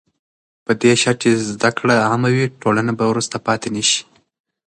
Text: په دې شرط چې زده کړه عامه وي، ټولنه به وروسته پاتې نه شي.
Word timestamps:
په 0.65 0.71
دې 0.81 0.93
شرط 1.01 1.17
چې 1.21 1.29
زده 1.53 1.69
کړه 1.77 1.95
عامه 2.07 2.29
وي، 2.35 2.45
ټولنه 2.61 2.91
به 2.99 3.05
وروسته 3.07 3.35
پاتې 3.47 3.67
نه 3.75 3.83
شي. 3.89 4.01